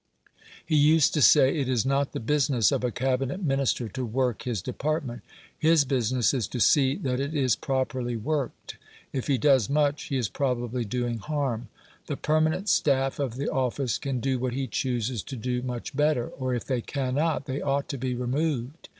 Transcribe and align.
He 0.65 0.75
used 0.75 1.13
to 1.13 1.21
say, 1.21 1.55
"It 1.59 1.69
is 1.69 1.85
not 1.85 2.11
the 2.11 2.19
business 2.19 2.71
of 2.71 2.83
a 2.83 2.89
Cabinet 2.89 3.43
Minister 3.43 3.87
to 3.89 4.03
work 4.03 4.41
his 4.45 4.59
department. 4.59 5.21
His 5.55 5.85
business 5.85 6.33
is 6.33 6.47
to 6.47 6.59
see 6.59 6.95
that 6.95 7.19
it 7.19 7.35
is 7.35 7.55
properly 7.55 8.15
worked. 8.15 8.77
If 9.13 9.27
he 9.27 9.37
does 9.37 9.69
much, 9.69 10.05
he 10.05 10.17
is 10.17 10.27
probably 10.27 10.85
doing 10.85 11.19
harm. 11.19 11.67
The 12.07 12.17
permanent 12.17 12.67
staff 12.67 13.19
of 13.19 13.35
the 13.35 13.49
office 13.51 13.99
can 13.99 14.19
do 14.19 14.39
what 14.39 14.53
he 14.53 14.65
chooses 14.65 15.21
to 15.21 15.35
do 15.35 15.61
much 15.61 15.95
better, 15.95 16.29
or 16.29 16.55
if 16.55 16.65
they 16.65 16.81
cannot, 16.81 17.45
they 17.45 17.61
ought 17.61 17.87
to 17.89 17.97
be 17.99 18.15
removed. 18.15 18.89